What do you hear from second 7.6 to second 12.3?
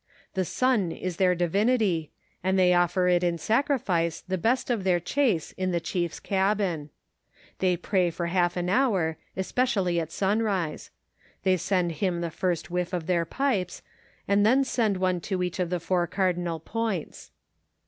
pray for half an hour, especially at sunrise; they send him